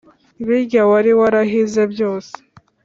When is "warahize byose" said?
1.19-2.35